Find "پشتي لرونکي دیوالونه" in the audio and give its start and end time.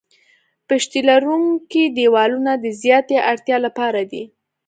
0.67-2.51